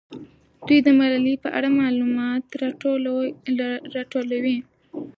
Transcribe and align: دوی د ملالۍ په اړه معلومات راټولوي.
دوی 0.67 0.79
د 0.83 0.89
ملالۍ 0.99 1.35
په 1.43 1.49
اړه 1.57 1.69
معلومات 1.79 2.43
راټولوي. 3.95 4.57